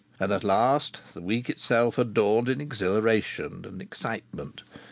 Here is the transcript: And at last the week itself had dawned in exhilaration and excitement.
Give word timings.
And 0.19 0.33
at 0.33 0.43
last 0.43 0.99
the 1.13 1.21
week 1.21 1.47
itself 1.47 1.97
had 1.97 2.15
dawned 2.15 2.49
in 2.49 2.59
exhilaration 2.59 3.65
and 3.65 3.83
excitement. 3.83 4.63